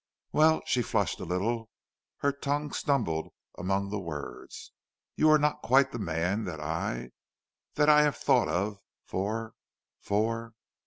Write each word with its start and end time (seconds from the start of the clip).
"Well," 0.31 0.63
she 0.65 0.81
flushed 0.81 1.19
a 1.19 1.25
little, 1.25 1.57
and 1.59 1.67
her 2.21 2.31
tongue 2.31 2.71
stumbled 2.71 3.31
among 3.55 3.91
the 3.91 3.99
words, 3.99 4.71
"you 5.15 5.29
are 5.29 5.37
not 5.37 5.61
quite 5.61 5.91
the 5.91 5.99
man 5.99 6.45
that 6.45 6.59
I 6.59 7.11
that 7.75 7.87
I 7.87 8.01
have 8.01 8.17
thought 8.17 8.47
of 8.47 8.79
for 9.05 9.53
for 9.99 10.55